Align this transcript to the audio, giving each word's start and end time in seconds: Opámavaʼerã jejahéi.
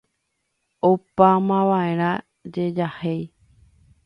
Opámavaʼerã 0.89 2.11
jejahéi. 2.53 3.23